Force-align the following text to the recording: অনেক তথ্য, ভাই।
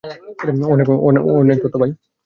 অনেক 1.39 1.57
তথ্য, 1.63 1.75
ভাই। 1.79 1.91